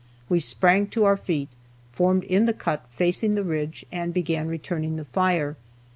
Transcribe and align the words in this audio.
We 0.29 0.39
sprang 0.39 0.87
to 0.87 1.03
our 1.05 1.15
feet, 1.15 1.49
formed 1.91 2.23
in 2.23 2.45
the 2.45 2.53
cut 2.55 2.87
facing 2.89 3.35
the 3.35 3.43
ridge, 3.43 3.85
and 3.91 4.11
began 4.15 4.47
returning 4.47 4.95
the 4.95 5.05
fire. 5.05 5.57